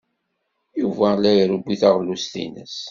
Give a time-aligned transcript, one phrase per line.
[0.81, 2.75] Yuba la irewwi taɣlust-nnes.